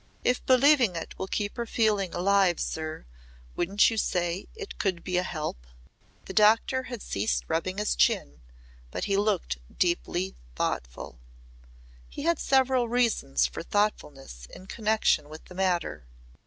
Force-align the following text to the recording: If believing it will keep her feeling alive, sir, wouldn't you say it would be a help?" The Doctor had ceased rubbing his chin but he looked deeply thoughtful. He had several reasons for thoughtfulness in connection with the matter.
If 0.23 0.43
believing 0.47 0.95
it 0.95 1.13
will 1.19 1.27
keep 1.27 1.57
her 1.57 1.67
feeling 1.67 2.11
alive, 2.11 2.59
sir, 2.59 3.05
wouldn't 3.55 3.91
you 3.91 3.97
say 3.97 4.47
it 4.55 4.83
would 4.83 5.03
be 5.03 5.17
a 5.17 5.21
help?" 5.21 5.67
The 6.25 6.33
Doctor 6.33 6.81
had 6.81 7.03
ceased 7.03 7.43
rubbing 7.47 7.77
his 7.77 7.95
chin 7.95 8.41
but 8.89 9.03
he 9.03 9.15
looked 9.15 9.59
deeply 9.77 10.33
thoughtful. 10.55 11.19
He 12.09 12.23
had 12.23 12.39
several 12.39 12.89
reasons 12.89 13.45
for 13.45 13.61
thoughtfulness 13.61 14.47
in 14.47 14.65
connection 14.65 15.29
with 15.29 15.45
the 15.45 15.53
matter. 15.53 16.07